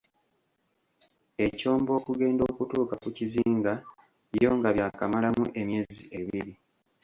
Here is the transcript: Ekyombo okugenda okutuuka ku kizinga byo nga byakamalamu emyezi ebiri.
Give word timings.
Ekyombo 1.45 1.91
okugenda 1.99 2.41
okutuuka 2.51 2.95
ku 3.03 3.09
kizinga 3.17 3.73
byo 4.33 4.49
nga 4.57 4.69
byakamalamu 4.75 5.43
emyezi 5.61 6.03
ebiri. 6.19 6.53